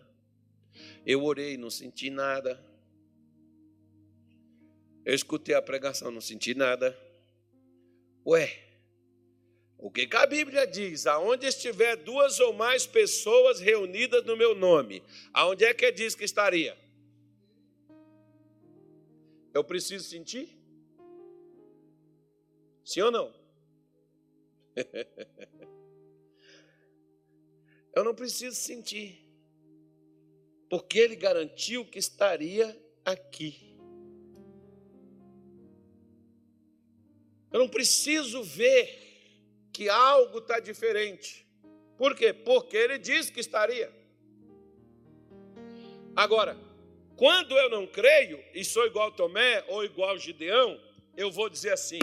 [1.03, 2.63] Eu orei, não senti nada.
[5.03, 6.95] Eu escutei a pregação, não senti nada.
[8.23, 8.63] Ué,
[9.75, 11.07] o que, que a Bíblia diz?
[11.07, 15.01] Aonde estiver duas ou mais pessoas reunidas no meu nome,
[15.33, 16.77] aonde é que diz que estaria?
[19.51, 20.55] Eu preciso sentir?
[22.85, 23.33] Sim ou não?
[27.93, 29.25] Eu não preciso sentir,
[30.69, 33.75] porque Ele garantiu que estaria aqui.
[37.51, 38.99] Eu não preciso ver
[39.73, 41.47] que algo está diferente.
[41.97, 42.31] Por quê?
[42.31, 43.91] Porque Ele disse que estaria.
[46.15, 46.55] Agora,
[47.15, 50.79] quando eu não creio e sou igual Tomé ou igual Gideão,
[51.17, 51.99] eu vou dizer assim: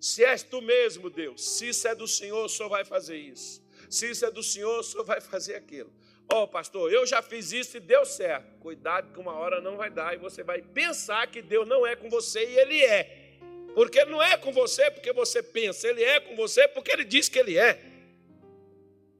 [0.00, 3.62] se és tu mesmo, Deus, se isso é do Senhor, o Senhor vai fazer isso.
[3.88, 5.90] Se isso é do Senhor, o Senhor vai fazer aquilo.
[6.30, 8.58] Ó, oh, pastor, eu já fiz isso e deu certo.
[8.60, 11.96] Cuidado que uma hora não vai dar e você vai pensar que Deus não é
[11.96, 13.38] com você e Ele é.
[13.74, 17.04] Porque Ele não é com você porque você pensa, Ele é com você porque Ele
[17.04, 17.82] diz que Ele é.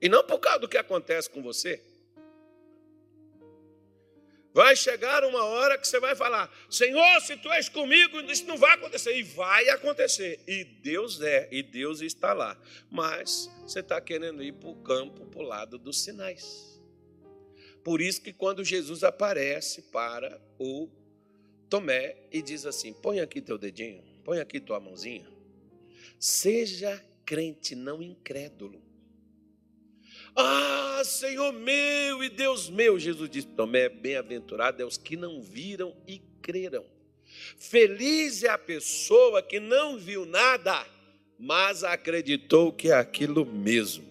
[0.02, 1.82] E não por causa do que acontece com você.
[4.58, 8.56] Vai chegar uma hora que você vai falar: Senhor, se tu és comigo, isso não
[8.56, 9.16] vai acontecer.
[9.16, 10.40] E vai acontecer.
[10.48, 12.60] E Deus é, e Deus está lá.
[12.90, 16.76] Mas você está querendo ir para o campo, para o lado dos sinais.
[17.84, 20.88] Por isso que quando Jesus aparece para o
[21.70, 25.30] Tomé e diz assim: põe aqui teu dedinho, põe aqui tua mãozinha.
[26.18, 28.87] Seja crente, não incrédulo.
[30.34, 35.94] Ah, Senhor meu e Deus meu, Jesus disse: Tomé, bem-aventurado é os que não viram
[36.06, 36.84] e creram.
[37.56, 40.86] Feliz é a pessoa que não viu nada,
[41.38, 44.08] mas acreditou que é aquilo mesmo.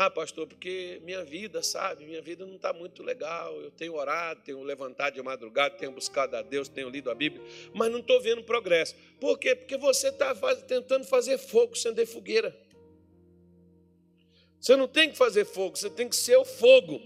[0.00, 3.60] Ah, pastor, porque minha vida, sabe, minha vida não está muito legal.
[3.60, 7.42] Eu tenho orado, tenho levantado de madrugada, tenho buscado a Deus, tenho lido a Bíblia,
[7.74, 8.94] mas não estou vendo progresso.
[9.18, 9.56] Por quê?
[9.56, 10.34] Porque você está
[10.68, 12.56] tentando fazer fogo, acender fogueira.
[14.60, 17.00] Você não tem que fazer fogo, você tem que ser o fogo.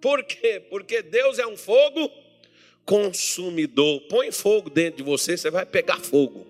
[0.00, 0.58] Por quê?
[0.68, 2.10] Porque Deus é um fogo
[2.84, 4.00] consumidor.
[4.08, 6.44] Põe fogo dentro de você, você vai pegar fogo.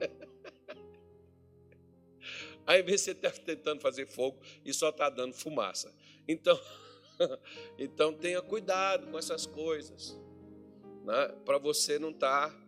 [2.66, 5.94] Aí você está tentando fazer fogo e só está dando fumaça.
[6.26, 6.60] Então,
[7.78, 10.18] então tenha cuidado com essas coisas,
[11.04, 11.28] né?
[11.44, 12.63] para você não estar tá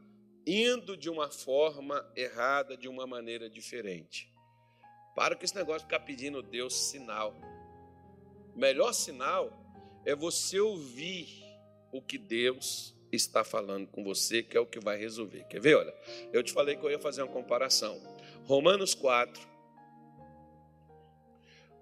[0.46, 4.30] indo de uma forma errada, de uma maneira diferente.
[5.14, 7.34] Para com esse negócio de ficar pedindo Deus sinal.
[8.54, 9.52] O melhor sinal
[10.04, 11.44] é você ouvir
[11.90, 15.44] o que Deus está falando com você, que é o que vai resolver.
[15.44, 15.76] Quer ver?
[15.76, 15.94] Olha,
[16.32, 18.00] eu te falei que eu ia fazer uma comparação.
[18.44, 19.40] Romanos 4,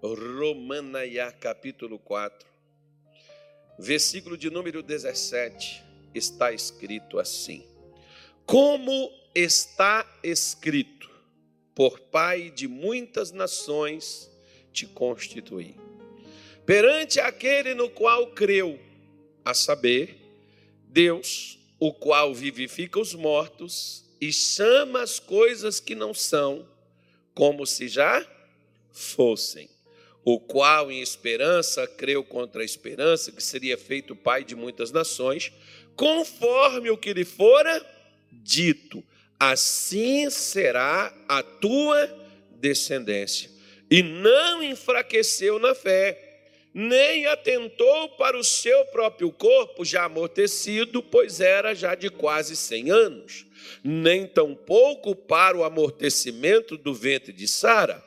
[0.01, 2.47] Romanaiá, capítulo 4,
[3.77, 7.74] versículo de número 17, está escrito assim.
[8.45, 11.09] Como está escrito,
[11.73, 14.29] por Pai de muitas nações
[14.71, 15.75] te constituí.
[16.65, 18.79] Perante aquele no qual creu,
[19.43, 20.17] a saber,
[20.87, 26.67] Deus, o qual vivifica os mortos e chama as coisas que não são,
[27.33, 28.25] como se já
[28.91, 29.69] fossem.
[30.23, 35.51] O qual, em esperança, creu contra a esperança, que seria feito pai de muitas nações,
[35.95, 37.94] conforme o que lhe fora
[38.43, 39.03] dito:
[39.39, 42.09] assim será a tua
[42.51, 43.49] descendência.
[43.89, 46.25] E não enfraqueceu na fé,
[46.73, 52.89] nem atentou para o seu próprio corpo já amortecido, pois era já de quase cem
[52.89, 53.45] anos,
[53.83, 58.03] nem tampouco para o amortecimento do ventre de Sara,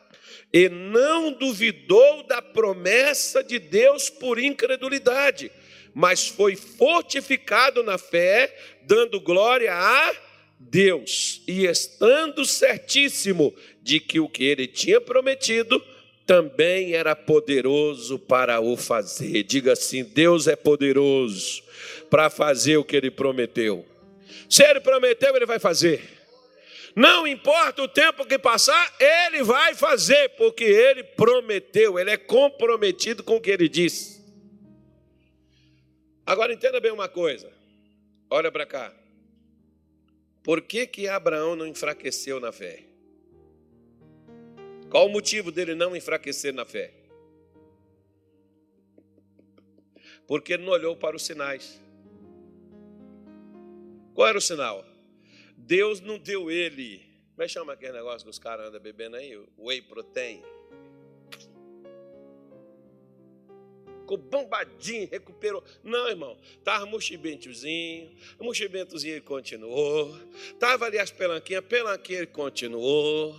[0.53, 5.51] e não duvidou da promessa de Deus por incredulidade,
[5.94, 10.14] mas foi fortificado na fé, dando glória a
[10.59, 15.83] Deus e estando certíssimo de que o que ele tinha prometido
[16.27, 19.44] também era poderoso para o fazer.
[19.44, 21.62] Diga assim: Deus é poderoso
[22.11, 23.87] para fazer o que ele prometeu.
[24.49, 26.18] Se ele prometeu, ele vai fazer.
[26.95, 33.22] Não importa o tempo que passar, ele vai fazer, porque ele prometeu, ele é comprometido
[33.22, 34.18] com o que ele disse.
[36.29, 37.51] Agora entenda bem uma coisa.
[38.29, 38.95] Olha para cá.
[40.43, 42.85] Por que, que Abraão não enfraqueceu na fé?
[44.91, 46.93] Qual o motivo dele não enfraquecer na fé?
[50.26, 51.81] Porque ele não olhou para os sinais.
[54.12, 54.85] Qual era o sinal?
[55.57, 56.99] Deus não deu ele.
[57.31, 59.35] Como é que chama aquele negócio que os caras andam bebendo aí?
[59.57, 60.43] Whey protein.
[64.09, 65.62] Ficou bombadinho, recuperou.
[65.84, 70.18] Não, irmão, estava mochibentozinho, o mochibentozinho ele continuou.
[70.50, 73.36] Estava ali as pelanquinhas, pelanquinha ele continuou.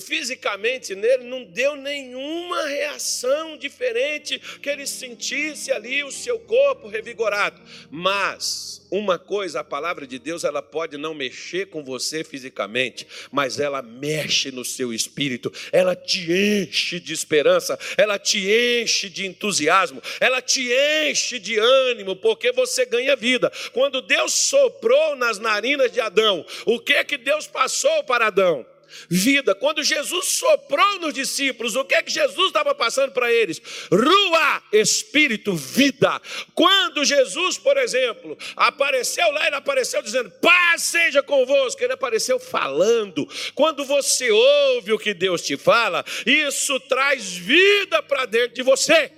[0.00, 7.60] Fisicamente nele não deu nenhuma reação diferente que ele sentisse ali o seu corpo revigorado.
[7.90, 13.60] Mas uma coisa, a palavra de Deus, ela pode não mexer com você fisicamente, mas
[13.60, 20.02] ela mexe no seu espírito, ela te enche de esperança, ela te enche de entusiasmo,
[20.20, 20.70] ela te
[21.10, 23.52] enche de ânimo, porque você ganha vida.
[23.72, 28.64] Quando Deus soprou nas narinas de Adão, o que que Deus passou para Adão?
[29.08, 29.54] Vida.
[29.54, 33.60] Quando Jesus soprou nos discípulos, o que é que Jesus estava passando para eles?
[33.90, 36.20] Rua, espírito, vida.
[36.54, 41.82] Quando Jesus, por exemplo, apareceu lá, ele apareceu dizendo: Paz seja convosco.
[41.82, 43.26] Ele apareceu falando.
[43.54, 49.12] Quando você ouve o que Deus te fala, isso traz vida para dentro de você.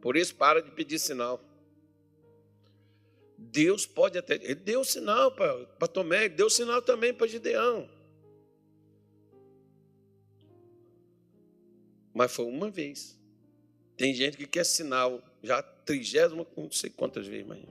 [0.00, 1.45] Por isso, para de pedir sinal.
[3.56, 4.34] Deus pode até.
[4.34, 7.88] Ele deu sinal para Tomé, ele deu sinal também para Gideão.
[12.12, 13.18] Mas foi uma vez.
[13.96, 17.64] Tem gente que quer sinal, já trigésima, não sei quantas vezes, mas.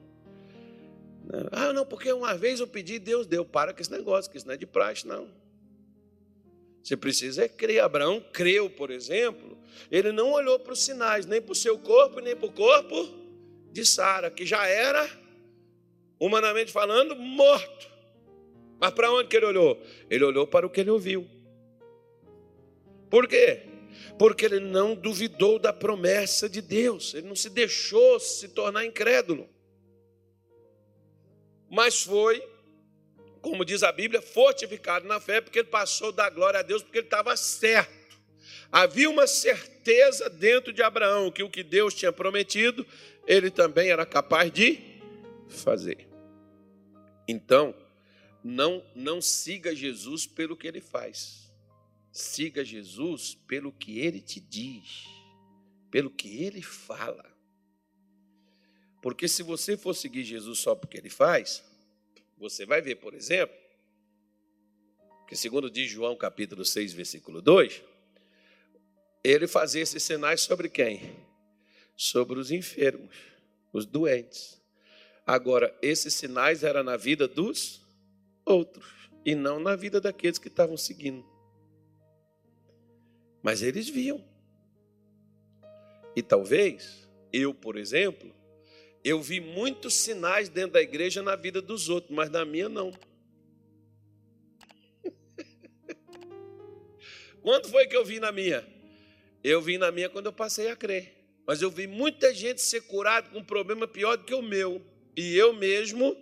[1.52, 3.46] Ah, não, porque uma vez eu pedi, Deus deu.
[3.46, 5.30] Para com esse negócio, que isso não é de praxe, não.
[6.82, 7.82] Você precisa é crer.
[7.82, 9.56] Abraão creu, por exemplo.
[9.92, 13.08] Ele não olhou para os sinais, nem para o seu corpo, nem para o corpo
[13.72, 15.25] de Sara, que já era
[16.20, 17.90] humanamente falando, morto.
[18.80, 19.82] Mas para onde que ele olhou?
[20.10, 21.28] Ele olhou para o que ele ouviu.
[23.10, 23.64] Por quê?
[24.18, 29.50] Porque ele não duvidou da promessa de Deus, ele não se deixou se tornar incrédulo.
[31.70, 32.46] Mas foi,
[33.42, 37.00] como diz a Bíblia, fortificado na fé, porque ele passou da glória a Deus, porque
[37.00, 37.94] ele estava certo.
[38.72, 42.86] Havia uma certeza dentro de Abraão que o que Deus tinha prometido,
[43.26, 44.95] ele também era capaz de
[45.48, 46.08] fazer.
[47.28, 47.76] Então,
[48.44, 51.52] não, não siga Jesus pelo que ele faz.
[52.12, 55.06] Siga Jesus pelo que ele te diz,
[55.90, 57.36] pelo que ele fala.
[59.02, 61.64] Porque se você for seguir Jesus só porque ele faz,
[62.38, 63.56] você vai ver, por exemplo,
[65.28, 67.84] que segundo diz João capítulo 6, versículo 2,
[69.24, 71.16] ele fazia esses sinais sobre quem?
[71.96, 73.16] Sobre os enfermos,
[73.74, 74.62] os doentes.
[75.26, 77.82] Agora, esses sinais eram na vida dos
[78.46, 78.86] outros
[79.26, 81.26] e não na vida daqueles que estavam seguindo.
[83.42, 84.24] Mas eles viam.
[86.16, 88.32] E talvez, eu, por exemplo,
[89.04, 92.94] eu vi muitos sinais dentro da igreja na vida dos outros, mas na minha não.
[97.42, 98.66] Quando foi que eu vi na minha?
[99.44, 101.14] Eu vi na minha quando eu passei a crer.
[101.46, 104.82] Mas eu vi muita gente ser curada com um problema pior do que o meu.
[105.16, 106.16] E eu mesmo,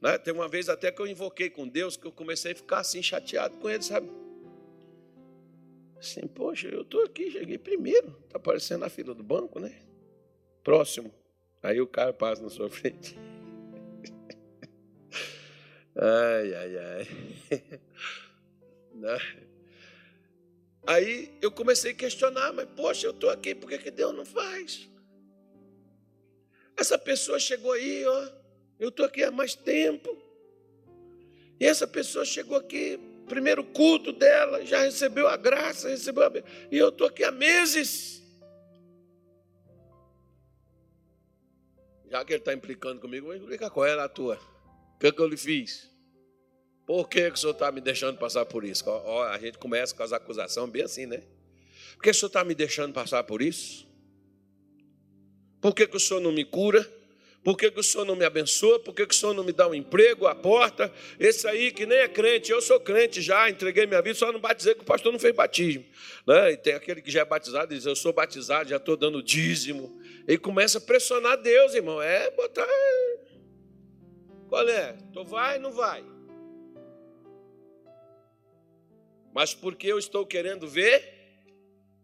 [0.00, 2.80] né, tem uma vez até que eu invoquei com Deus, que eu comecei a ficar
[2.80, 4.10] assim chateado com ele, sabe?
[5.98, 9.74] Assim, poxa, eu estou aqui, cheguei primeiro, está aparecendo na fila do banco, né?
[10.62, 11.12] Próximo.
[11.62, 13.16] Aí o cara passa na sua frente.
[15.96, 17.08] Ai, ai, ai.
[18.94, 19.16] Né?
[20.84, 24.24] Aí eu comecei a questionar, mas poxa, eu estou aqui, por que, que Deus não
[24.24, 24.90] faz?
[26.78, 28.28] Essa pessoa chegou aí, ó.
[28.78, 30.16] Eu estou aqui há mais tempo.
[31.58, 36.32] E essa pessoa chegou aqui, primeiro culto dela, já recebeu a graça, recebeu a.
[36.70, 38.22] E eu estou aqui há meses.
[42.08, 44.38] Já que ele está implicando comigo, vou explicar qual era a tua.
[44.94, 45.90] O que, é que eu lhe fiz?
[46.86, 48.84] Por que, que o senhor está me deixando passar por isso?
[48.86, 51.22] Ó, a gente começa com as acusações bem assim, né?
[51.96, 53.87] Por que o senhor está me deixando passar por isso?
[55.60, 56.88] Por que, que o Senhor não me cura?
[57.42, 58.78] Por que, que o Senhor não me abençoa?
[58.80, 60.92] Por que, que o Senhor não me dá um emprego, a porta?
[61.18, 64.40] Esse aí que nem é crente, eu sou crente já, entreguei minha vida, só não
[64.40, 65.84] batizei que o pastor não fez batismo.
[66.26, 66.52] Né?
[66.52, 69.22] E tem aquele que já é batizado e diz, eu sou batizado, já estou dando
[69.22, 69.98] dízimo.
[70.26, 72.02] E começa a pressionar Deus, irmão.
[72.02, 72.66] É botar.
[74.48, 74.98] Qual é?
[75.12, 76.04] Tu vai, não vai?
[79.32, 81.02] Mas porque eu estou querendo ver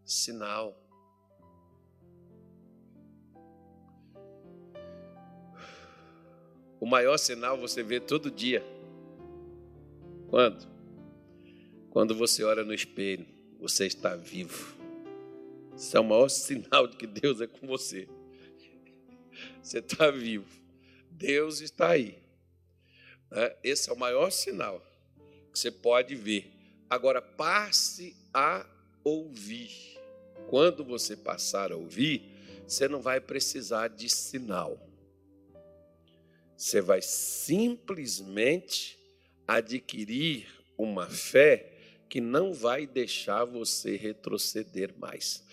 [0.05, 0.84] sinal.
[6.85, 8.63] O maior sinal você vê todo dia.
[10.29, 10.69] Quando?
[11.89, 13.25] Quando você olha no espelho,
[13.59, 14.77] você está vivo.
[15.75, 18.07] Isso é o maior sinal de que Deus é com você.
[19.63, 20.45] Você está vivo.
[21.11, 22.23] Deus está aí.
[23.31, 23.57] Né?
[23.65, 24.87] Esse é o maior sinal
[25.55, 26.53] que você pode ver.
[26.91, 28.67] Agora passe a
[29.03, 29.71] ouvir.
[30.49, 32.31] quando você passar a ouvir,
[32.69, 34.79] você não vai precisar de sinal.
[36.65, 38.99] Você vai simplesmente
[39.47, 40.47] adquirir
[40.79, 41.71] uma fé
[42.09, 45.45] que não vai deixar você retroceder mais.